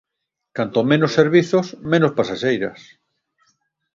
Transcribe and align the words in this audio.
Cantos 0.57 0.85
menos 0.91 1.11
servizos, 1.19 1.65
menos 1.91 2.15
pasaxeiras. 2.17 2.79